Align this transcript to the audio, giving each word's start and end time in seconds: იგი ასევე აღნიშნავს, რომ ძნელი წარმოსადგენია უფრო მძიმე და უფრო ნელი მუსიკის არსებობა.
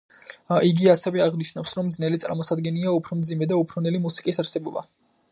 იგი 0.67 0.87
ასევე 0.93 1.19
აღნიშნავს, 1.25 1.73
რომ 1.79 1.91
ძნელი 1.97 2.19
წარმოსადგენია 2.23 2.93
უფრო 3.01 3.17
მძიმე 3.19 3.49
და 3.51 3.59
უფრო 3.65 3.83
ნელი 3.89 4.01
მუსიკის 4.07 4.41
არსებობა. 4.45 4.83